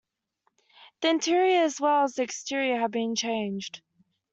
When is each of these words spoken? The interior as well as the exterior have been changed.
The 1.01 1.09
interior 1.11 1.61
as 1.61 1.79
well 1.79 2.05
as 2.05 2.15
the 2.15 2.23
exterior 2.23 2.79
have 2.79 2.89
been 2.89 3.13
changed. 3.13 3.83